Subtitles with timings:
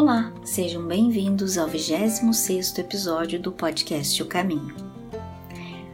[0.00, 4.72] Olá, sejam bem-vindos ao 26º episódio do podcast O Caminho.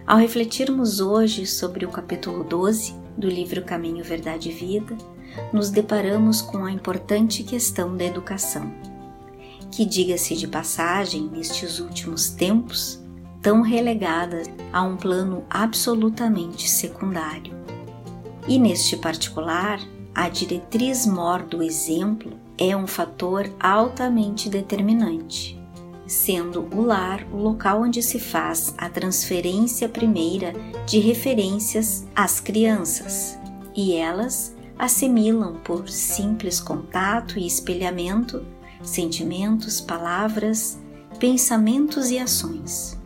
[0.06, 4.94] Ao refletirmos hoje sobre o capítulo 12 do livro Caminho, Verdade e Vida,
[5.54, 8.70] nos deparamos com a importante questão da educação,
[9.72, 13.02] que, diga-se de passagem, nestes últimos tempos,
[13.40, 17.54] tão relegada a um plano absolutamente secundário.
[18.46, 19.80] E neste particular,
[20.14, 25.60] a diretriz mor do exemplo é um fator altamente determinante,
[26.06, 30.52] sendo o lar o local onde se faz a transferência primeira
[30.86, 33.38] de referências às crianças,
[33.74, 38.44] e elas assimilam por simples contato e espelhamento
[38.82, 40.78] sentimentos, palavras,
[41.18, 42.98] pensamentos e ações.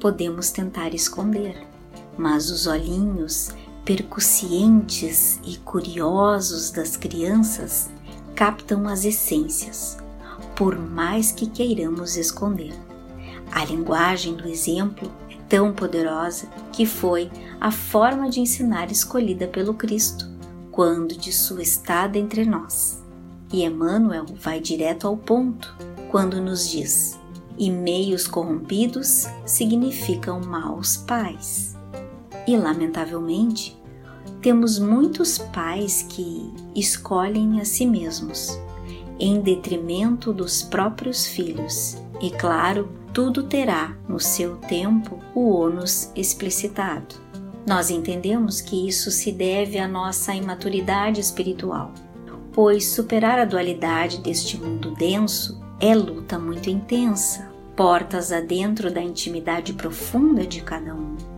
[0.00, 1.66] Podemos tentar esconder,
[2.16, 3.50] mas os olhinhos
[3.84, 7.90] percussientes e curiosos das crianças
[8.34, 9.96] captam as essências,
[10.56, 12.74] por mais que queiramos esconder.
[13.52, 19.74] A linguagem do exemplo é tão poderosa que foi a forma de ensinar escolhida pelo
[19.74, 20.28] Cristo
[20.70, 23.02] quando de sua estada entre nós.
[23.52, 25.72] E Emmanuel vai direto ao ponto
[26.10, 27.16] quando nos diz:
[27.56, 31.76] e meios corrompidos significam maus pais.
[32.46, 33.80] E, lamentavelmente,
[34.44, 38.60] temos muitos pais que escolhem a si mesmos,
[39.18, 47.14] em detrimento dos próprios filhos, e claro, tudo terá no seu tempo o ônus explicitado.
[47.66, 51.90] Nós entendemos que isso se deve à nossa imaturidade espiritual,
[52.52, 59.72] pois superar a dualidade deste mundo denso é luta muito intensa, portas adentro da intimidade
[59.72, 61.33] profunda de cada um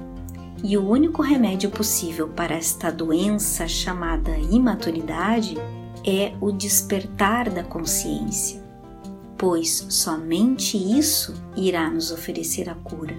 [0.65, 5.57] e o único remédio possível para esta doença chamada imaturidade
[6.05, 8.62] é o despertar da consciência,
[9.37, 13.17] pois somente isso irá nos oferecer a cura.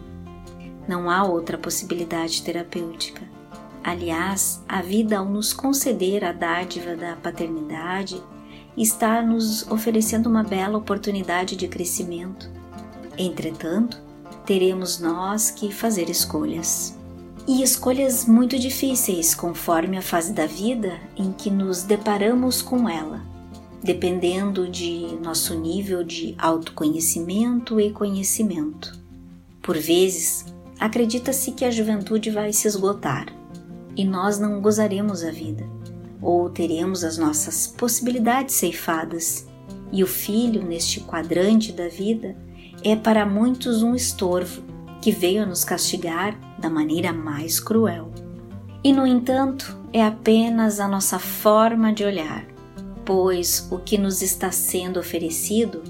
[0.87, 3.21] Não há outra possibilidade terapêutica.
[3.83, 8.21] Aliás, a vida, ao nos conceder a dádiva da paternidade,
[8.75, 12.49] está nos oferecendo uma bela oportunidade de crescimento.
[13.17, 14.01] Entretanto,
[14.45, 16.96] teremos nós que fazer escolhas
[17.47, 23.25] e escolhas muito difíceis conforme a fase da vida em que nos deparamos com ela,
[23.81, 28.99] dependendo de nosso nível de autoconhecimento e conhecimento.
[29.61, 30.45] Por vezes,
[30.77, 33.33] acredita-se que a juventude vai se esgotar
[33.95, 35.65] e nós não gozaremos a vida,
[36.21, 39.47] ou teremos as nossas possibilidades ceifadas,
[39.89, 42.35] e o filho, neste quadrante da vida,
[42.83, 44.61] é para muitos um estorvo
[45.07, 48.11] que veio nos castigar da maneira mais cruel.
[48.83, 52.45] E, no entanto, é apenas a nossa forma de olhar,
[53.05, 55.81] pois o que nos está sendo oferecido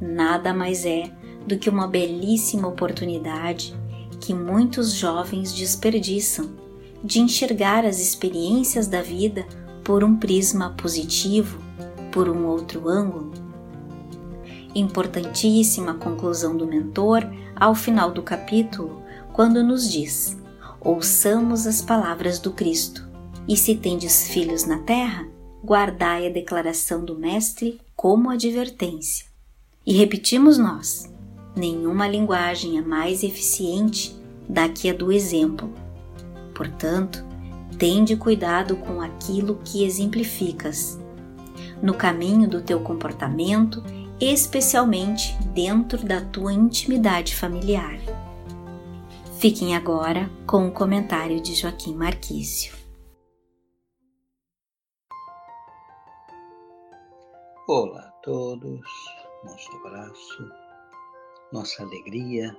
[0.00, 1.12] nada mais é
[1.46, 3.74] do que uma belíssima oportunidade
[4.18, 6.52] que muitos jovens desperdiçam
[7.04, 9.44] de enxergar as experiências da vida
[9.84, 11.58] por um prisma positivo,
[12.10, 13.32] por um outro ângulo.
[14.74, 19.02] Importantíssima conclusão do mentor ao final do capítulo,
[19.32, 20.36] quando nos diz:
[20.80, 23.06] Ouçamos as palavras do Cristo,
[23.46, 25.28] e se tendes filhos na terra,
[25.62, 29.26] guardai a declaração do Mestre como advertência.
[29.86, 31.12] E repetimos nós:
[31.54, 34.16] nenhuma linguagem é mais eficiente
[34.48, 35.72] da que a do exemplo.
[36.54, 37.24] Portanto,
[37.78, 40.98] tende cuidado com aquilo que exemplificas.
[41.82, 43.82] No caminho do teu comportamento
[44.24, 47.98] especialmente dentro da tua intimidade familiar.
[49.40, 52.72] Fiquem agora com o comentário de Joaquim Marquício.
[57.66, 58.80] Olá a todos,
[59.42, 60.52] nosso abraço,
[61.52, 62.56] nossa alegria,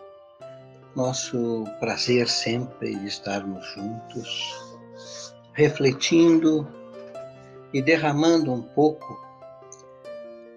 [0.93, 4.75] nosso prazer sempre de estarmos juntos,
[5.53, 6.67] refletindo
[7.73, 9.32] e derramando um pouco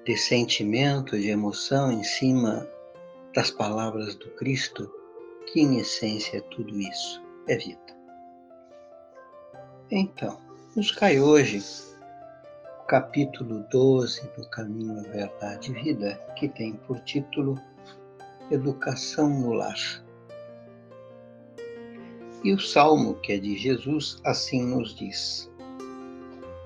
[0.06, 2.64] de sentimento, de emoção em cima
[3.34, 4.88] das palavras do Cristo,
[5.46, 7.96] que em essência é tudo isso, é vida.
[9.90, 10.40] Então,
[10.76, 11.60] nos cai hoje
[12.82, 17.60] o capítulo 12 do Caminho à Verdade e Vida, que tem por título
[18.48, 20.04] Educação no Lar.
[22.44, 25.50] E o salmo, que é de Jesus, assim nos diz: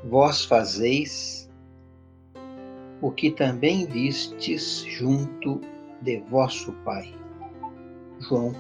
[0.05, 1.50] Vós fazeis
[3.03, 5.61] o que também vistes junto
[6.03, 7.15] de vosso Pai.
[8.21, 8.55] João,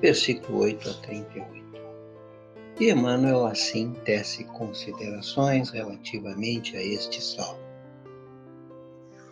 [0.00, 1.58] versículo 8 a 38.
[2.80, 7.58] E Emmanuel assim tece considerações relativamente a este salmo.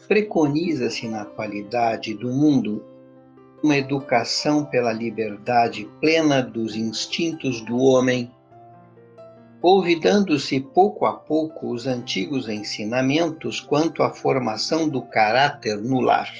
[0.09, 2.85] preconiza-se na atualidade do mundo
[3.63, 8.31] uma educação pela liberdade plena dos instintos do homem,
[9.63, 16.31] olvidando-se pouco a pouco os antigos ensinamentos quanto à formação do caráter no lar.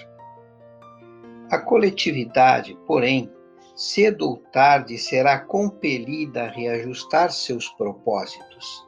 [1.51, 3.31] A coletividade, porém,
[3.75, 8.87] cedo ou tarde será compelida a reajustar seus propósitos.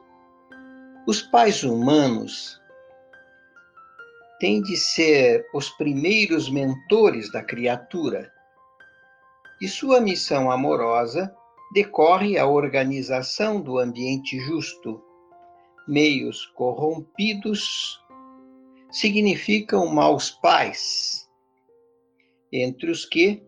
[1.07, 2.59] Os pais humanos
[4.39, 8.31] têm de ser os primeiros mentores da criatura.
[9.59, 11.33] De sua missão amorosa
[11.71, 15.01] decorre a organização do ambiente justo.
[15.87, 17.99] Meios corrompidos
[18.91, 21.27] significam maus pais,
[22.51, 23.43] entre os que,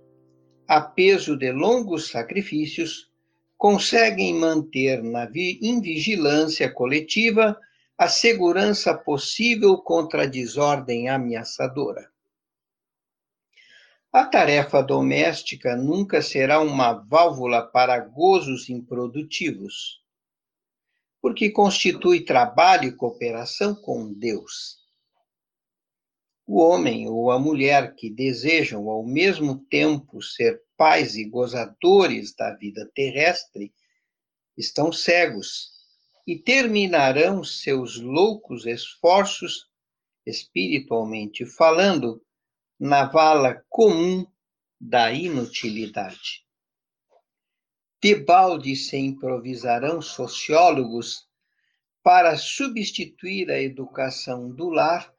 [0.68, 3.10] a peso de longos sacrifícios,
[3.58, 5.28] conseguem manter na
[5.62, 7.58] invigilância coletiva
[7.98, 12.11] a segurança possível contra a desordem ameaçadora.
[14.14, 20.04] A tarefa doméstica nunca será uma válvula para gozos improdutivos,
[21.22, 24.80] porque constitui trabalho e cooperação com Deus.
[26.46, 32.54] O homem ou a mulher que desejam ao mesmo tempo ser pais e gozadores da
[32.54, 33.74] vida terrestre
[34.58, 35.70] estão cegos
[36.28, 39.70] e terminarão seus loucos esforços,
[40.26, 42.22] espiritualmente falando,
[42.82, 44.26] na vala comum
[44.80, 46.44] da inutilidade.
[48.02, 51.28] Debalde se improvisarão sociólogos
[52.02, 55.14] para substituir a educação do lar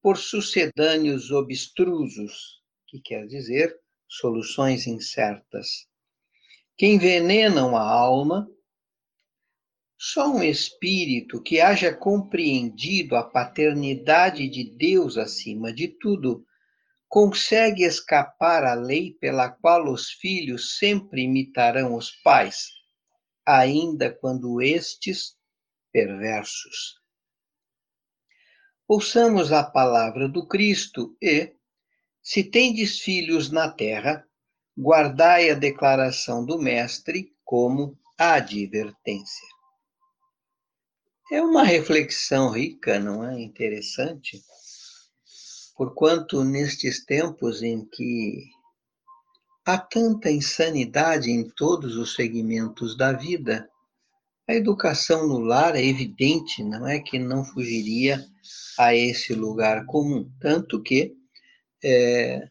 [0.00, 3.78] por sucedâneos obstrusos, que quer dizer
[4.08, 5.86] soluções incertas,
[6.78, 8.48] que envenenam a alma
[9.98, 16.46] só um espírito que haja compreendido a paternidade de Deus acima de tudo
[17.12, 22.70] consegue escapar à lei pela qual os filhos sempre imitarão os pais,
[23.44, 25.36] ainda quando estes
[25.92, 26.98] perversos.
[28.88, 31.54] Ouçamos a palavra do Cristo e,
[32.22, 34.26] se tendes filhos na terra,
[34.74, 39.48] guardai a declaração do Mestre como advertência.
[41.30, 43.38] É uma reflexão rica, não é?
[43.38, 44.42] Interessante,
[45.76, 48.44] porquanto nestes tempos em que
[49.64, 53.68] há tanta insanidade em todos os segmentos da vida,
[54.48, 58.24] a educação no lar é evidente, não é que não fugiria
[58.78, 61.14] a esse lugar comum, tanto que
[61.82, 62.48] é,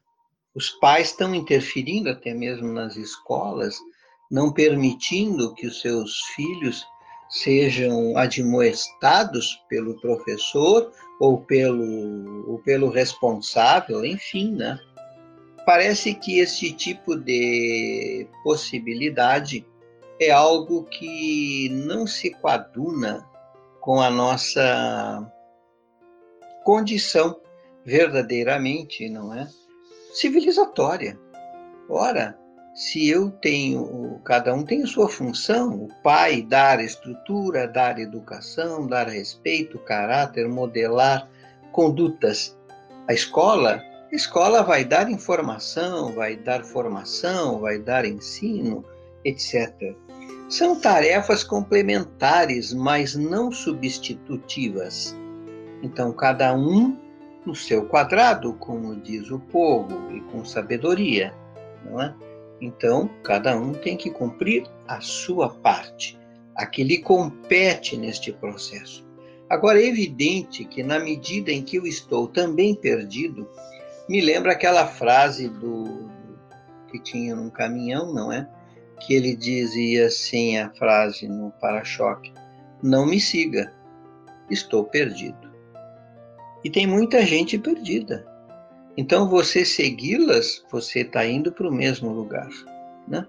[0.55, 3.77] os pais estão interferindo até mesmo nas escolas,
[4.29, 6.85] não permitindo que os seus filhos
[7.31, 14.77] sejam admoestados pelo professor ou pelo, ou pelo responsável, enfim, né?
[15.65, 19.65] Parece que esse tipo de possibilidade
[20.19, 23.25] é algo que não se coaduna
[23.79, 25.31] com a nossa
[26.63, 27.39] condição
[27.85, 29.47] verdadeiramente, não é?
[30.13, 31.17] Civilizatória.
[31.89, 32.37] Ora,
[32.73, 39.07] se eu tenho, cada um tem sua função, o pai dar estrutura, dar educação, dar
[39.07, 41.27] respeito, caráter, modelar
[41.73, 42.57] condutas.
[43.09, 48.85] A escola, a escola vai dar informação, vai dar formação, vai dar ensino,
[49.25, 49.93] etc.
[50.47, 55.15] São tarefas complementares, mas não substitutivas.
[55.83, 56.97] Então, cada um
[57.45, 61.33] no seu quadrado, como diz o povo, e com sabedoria,
[61.85, 62.30] não é?
[62.61, 66.17] Então, cada um tem que cumprir a sua parte,
[66.55, 69.03] a que lhe compete neste processo.
[69.49, 73.49] Agora, é evidente que, na medida em que eu estou também perdido,
[74.07, 76.09] me lembra aquela frase do
[76.89, 78.47] que tinha num caminhão, não é?
[78.99, 82.31] Que ele dizia assim a frase no para-choque:
[82.83, 83.73] Não me siga,
[84.49, 85.51] estou perdido.
[86.63, 88.25] E tem muita gente perdida.
[88.97, 92.49] Então, você segui-las, você está indo para o mesmo lugar,
[93.07, 93.25] né?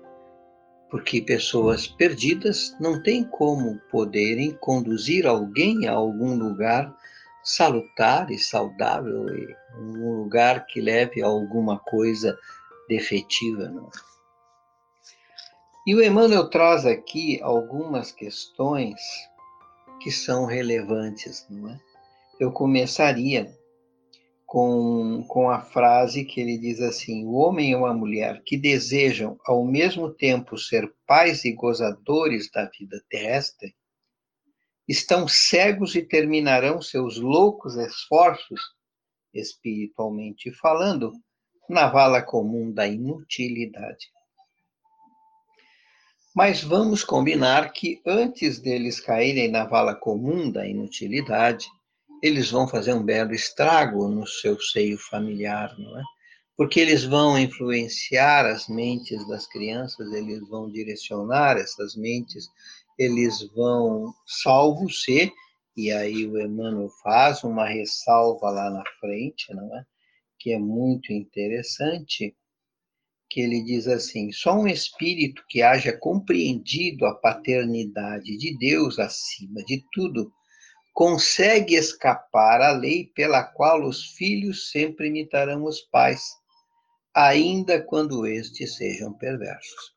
[0.90, 6.94] Porque pessoas perdidas não têm como poderem conduzir alguém a algum lugar
[7.42, 12.38] salutar e saudável, e um lugar que leve a alguma coisa
[12.88, 13.68] defetiva.
[13.68, 13.90] Não?
[15.86, 19.00] E o Emmanuel traz aqui algumas questões
[20.00, 21.80] que são relevantes, não é?
[22.38, 23.56] Eu começaria
[24.52, 29.38] com, com a frase que ele diz assim: o homem ou a mulher que desejam
[29.46, 33.74] ao mesmo tempo ser pais e gozadores da vida terrestre
[34.86, 38.60] estão cegos e terminarão seus loucos esforços,
[39.32, 41.12] espiritualmente falando,
[41.66, 44.10] na vala comum da inutilidade.
[46.36, 51.68] Mas vamos combinar que antes deles caírem na vala comum da inutilidade,
[52.22, 56.02] eles vão fazer um belo estrago no seu seio familiar, não é?
[56.56, 62.46] Porque eles vão influenciar as mentes das crianças, eles vão direcionar essas mentes,
[62.96, 65.32] eles vão, salvo se,
[65.76, 69.84] e aí o Emmanuel faz uma ressalva lá na frente, não é?
[70.38, 72.36] Que é muito interessante,
[73.28, 79.64] que ele diz assim: só um espírito que haja compreendido a paternidade de Deus acima
[79.64, 80.30] de tudo
[80.92, 86.22] consegue escapar à lei pela qual os filhos sempre imitarão os pais,
[87.14, 89.92] ainda quando estes sejam perversos.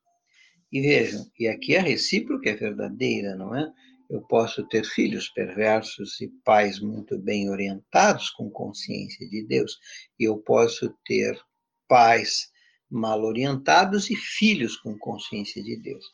[0.71, 3.71] E vejam, e aqui a recíproca é verdadeira, não é?
[4.09, 9.77] Eu posso ter filhos perversos e pais muito bem orientados com consciência de Deus,
[10.19, 11.39] e eu posso ter
[11.87, 12.49] pais
[12.89, 16.05] mal orientados e filhos com consciência de Deus.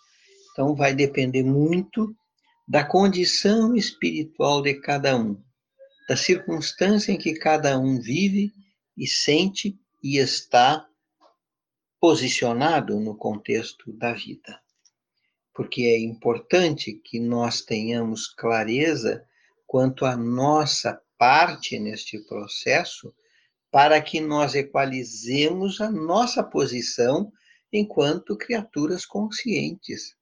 [0.52, 2.16] Então vai depender muito
[2.72, 5.44] da condição espiritual de cada um,
[6.08, 8.54] da circunstância em que cada um vive
[8.96, 10.88] e sente e está
[12.00, 14.58] posicionado no contexto da vida.
[15.54, 19.22] Porque é importante que nós tenhamos clareza
[19.68, 23.14] quanto à nossa parte neste processo,
[23.70, 27.34] para que nós equalizemos a nossa posição
[27.70, 30.16] enquanto criaturas conscientes.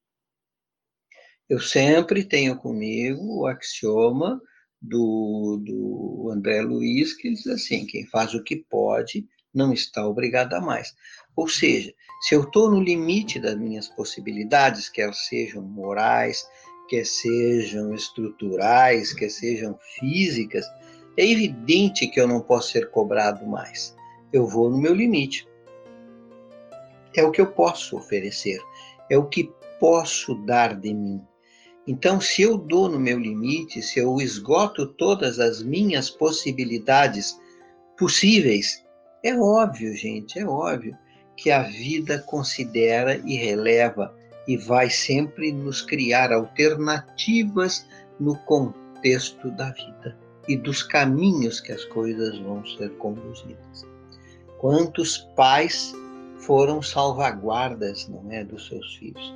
[1.50, 4.39] Eu sempre tenho comigo o axioma
[4.79, 10.53] do, do André Luiz, que diz assim: quem faz o que pode não está obrigado
[10.53, 10.96] a mais.
[11.36, 11.91] Ou seja,
[12.22, 16.48] se eu estou no limite das minhas possibilidades, quer sejam morais,
[16.88, 20.65] quer sejam estruturais, quer sejam físicas,
[21.18, 23.96] é evidente que eu não posso ser cobrado mais.
[24.32, 25.48] Eu vou no meu limite.
[27.15, 28.62] É o que eu posso oferecer,
[29.10, 31.25] é o que posso dar de mim.
[31.89, 37.36] Então, se eu dou no meu limite, se eu esgoto todas as minhas possibilidades
[37.98, 38.86] possíveis,
[39.24, 40.96] é óbvio, gente, é óbvio
[41.36, 44.15] que a vida considera e releva
[44.48, 47.88] e vai sempre nos criar alternativas
[48.19, 50.15] no contexto da vida
[50.48, 53.88] e dos caminhos que as coisas vão ser conduzidas.
[54.60, 55.91] Quantos pais
[56.38, 59.34] foram salvaguardas, não é, dos seus filhos?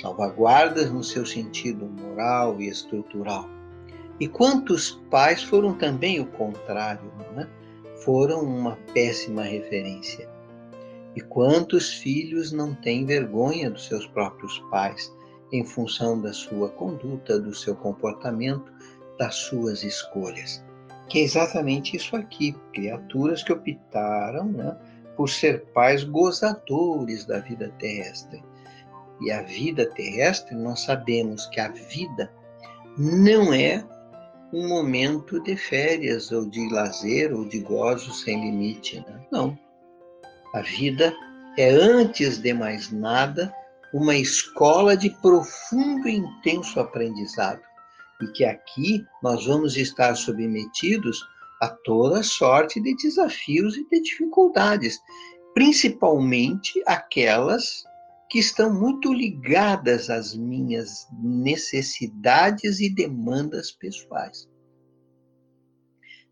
[0.00, 3.48] Salvaguardas no seu sentido moral e estrutural.
[4.20, 7.48] E quantos pais foram também o contrário, né?
[8.04, 10.28] foram uma péssima referência.
[11.14, 15.12] E quantos filhos não têm vergonha dos seus próprios pais
[15.52, 18.72] em função da sua conduta, do seu comportamento,
[19.18, 20.64] das suas escolhas?
[21.08, 24.76] Que é exatamente isso aqui: criaturas que optaram né,
[25.16, 28.42] por ser pais gozadores da vida terrestre
[29.20, 32.32] e a vida terrestre, nós sabemos que a vida
[32.96, 33.84] não é
[34.52, 39.00] um momento de férias ou de lazer ou de gozo sem limite.
[39.00, 39.26] Né?
[39.30, 39.58] Não.
[40.54, 41.14] A vida
[41.58, 43.52] é, antes de mais nada,
[43.92, 47.60] uma escola de profundo e intenso aprendizado.
[48.22, 51.20] E que aqui nós vamos estar submetidos
[51.60, 54.98] a toda sorte de desafios e de dificuldades,
[55.54, 57.84] principalmente aquelas
[58.30, 64.48] que estão muito ligadas às minhas necessidades e demandas pessoais.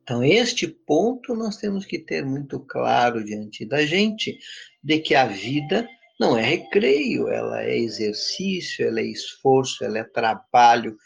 [0.02, 4.38] Então, este ponto nós temos que ter muito claro diante da gente,
[4.82, 5.88] de que a vida
[6.20, 10.96] não é recreio, ela é exercício, ela é esforço, ela é trabalho,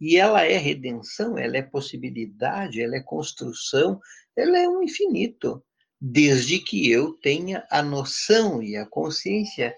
[0.00, 4.00] e ela é redenção, ela é possibilidade, ela é construção,
[4.36, 5.62] ela é um infinito,
[6.00, 9.74] desde que eu tenha a noção e a consciência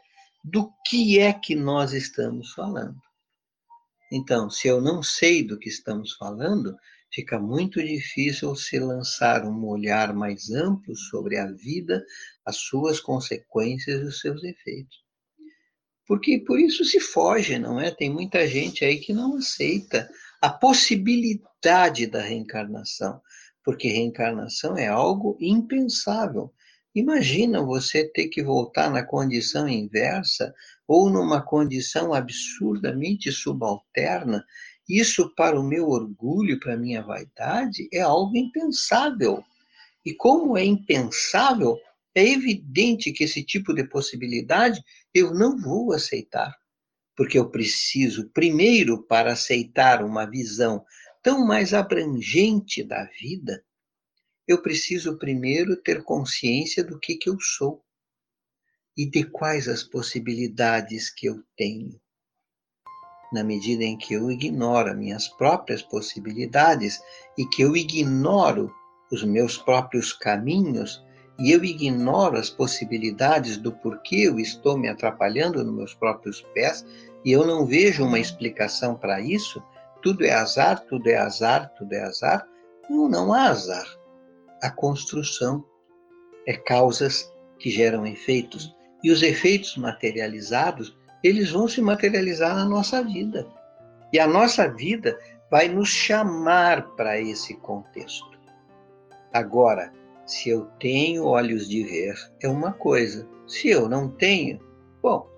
[0.48, 3.00] do que é que nós estamos falando.
[4.12, 6.76] Então, se eu não sei do que estamos falando,
[7.12, 12.00] fica muito difícil se lançar um olhar mais amplo sobre a vida,
[12.44, 14.96] as suas consequências e os seus efeitos.
[16.06, 17.90] Porque por isso se foge, não é?
[17.90, 20.08] Tem muita gente aí que não aceita
[20.40, 23.20] a possibilidade da reencarnação,
[23.64, 26.54] porque reencarnação é algo impensável.
[26.96, 30.54] Imagina você ter que voltar na condição inversa
[30.88, 34.42] ou numa condição absurdamente subalterna.
[34.88, 39.44] Isso, para o meu orgulho, para a minha vaidade, é algo impensável.
[40.06, 41.78] E como é impensável,
[42.14, 46.56] é evidente que esse tipo de possibilidade eu não vou aceitar.
[47.14, 50.82] Porque eu preciso, primeiro, para aceitar uma visão
[51.22, 53.62] tão mais abrangente da vida,
[54.46, 57.82] eu preciso primeiro ter consciência do que, que eu sou
[58.96, 62.00] e de quais as possibilidades que eu tenho.
[63.32, 67.00] Na medida em que eu ignoro as minhas próprias possibilidades
[67.36, 68.72] e que eu ignoro
[69.10, 71.04] os meus próprios caminhos
[71.38, 76.86] e eu ignoro as possibilidades do porquê eu estou me atrapalhando nos meus próprios pés
[77.24, 79.62] e eu não vejo uma explicação para isso,
[80.02, 82.46] tudo é azar, tudo é azar, tudo é azar.
[82.88, 83.86] Não, não há azar.
[84.62, 85.64] A construção
[86.46, 93.02] é causas que geram efeitos e os efeitos materializados, eles vão se materializar na nossa
[93.02, 93.46] vida.
[94.12, 95.18] E a nossa vida
[95.50, 98.36] vai nos chamar para esse contexto.
[99.32, 99.92] Agora,
[100.24, 103.28] se eu tenho olhos de ver, é uma coisa.
[103.46, 104.60] Se eu não tenho,
[105.02, 105.28] bom,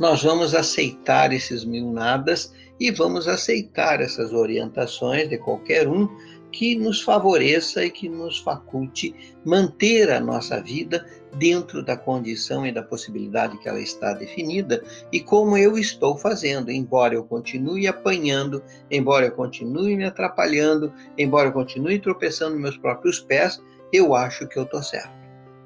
[0.00, 6.08] nós vamos aceitar esses mil nadas e vamos aceitar essas orientações de qualquer um
[6.56, 11.04] que nos favoreça e que nos faculte manter a nossa vida
[11.36, 14.82] dentro da condição e da possibilidade que ela está definida
[15.12, 21.50] e como eu estou fazendo, embora eu continue apanhando, embora eu continue me atrapalhando, embora
[21.50, 25.14] eu continue tropeçando nos meus próprios pés, eu acho que eu estou certo.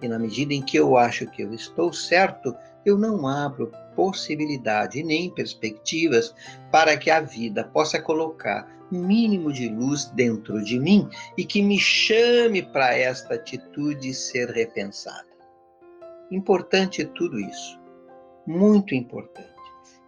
[0.02, 2.52] E na medida em que eu acho que eu estou certo,
[2.84, 6.34] eu não abro possibilidade nem perspectivas
[6.70, 11.78] para que a vida possa colocar mínimo de luz dentro de mim e que me
[11.78, 15.28] chame para esta atitude ser repensada.
[16.30, 17.78] Importante tudo isso,
[18.46, 19.48] muito importante.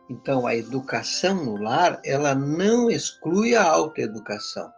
[0.09, 4.71] Então, a educação no lar, ela não exclui a autoeducação.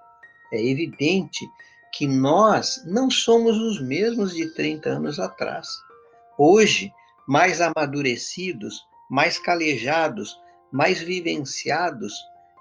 [0.53, 1.45] É evidente
[1.93, 5.69] que nós não somos os mesmos de 30 anos atrás.
[6.39, 6.93] Hoje,
[7.27, 10.37] mais amadurecidos, mais calejados,
[10.73, 12.15] mais vivenciados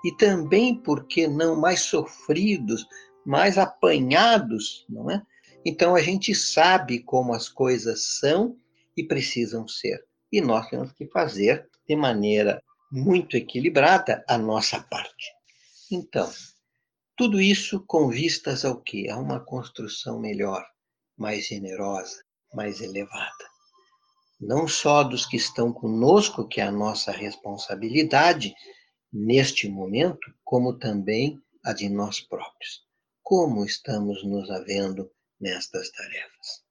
[0.05, 2.85] e também, por que não, mais sofridos,
[3.25, 5.21] mais apanhados, não é?
[5.65, 8.57] Então a gente sabe como as coisas são
[8.97, 10.03] e precisam ser.
[10.31, 12.61] E nós temos que fazer de maneira
[12.91, 15.31] muito equilibrada a nossa parte.
[15.91, 16.29] Então,
[17.15, 19.07] tudo isso com vistas ao quê?
[19.09, 20.65] A uma construção melhor,
[21.17, 23.52] mais generosa, mais elevada
[24.45, 28.53] não só dos que estão conosco, que é a nossa responsabilidade
[29.11, 32.83] neste momento, como também a de nós próprios.
[33.21, 36.63] Como estamos nos havendo nestas tarefas?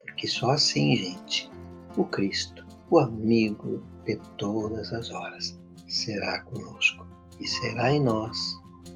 [0.00, 1.50] Porque só assim, gente,
[1.96, 7.06] o Cristo, o amigo de todas as horas, será conosco
[7.40, 8.38] e será em nós,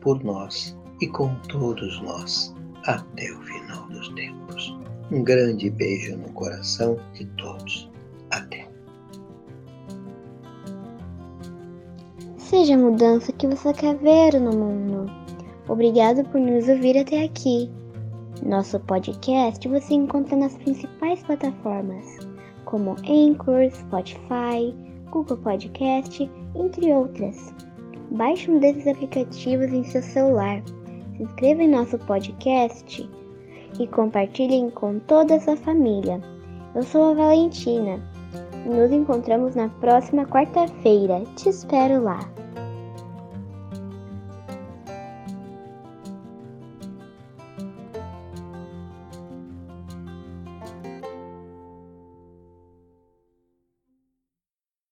[0.01, 4.79] por nós e com todos nós até o final dos tempos.
[5.11, 7.96] Um grande beijo no coração de todos.
[8.37, 8.69] Até.
[12.37, 15.11] Seja a mudança que você quer ver no mundo.
[15.69, 17.71] Obrigado por nos ouvir até aqui.
[18.45, 22.19] Nosso podcast você encontra nas principais plataformas,
[22.67, 24.75] como Anchor, Spotify,
[25.11, 27.55] Google Podcast, entre outras.
[28.11, 30.63] Baixe um desses aplicativos em seu celular,
[31.17, 33.09] se inscreva em nosso podcast
[33.81, 36.21] e compartilhem com toda a sua família.
[36.75, 38.16] Eu sou a Valentina
[38.69, 41.23] nos encontramos na próxima quarta-feira.
[41.37, 42.46] Te espero lá!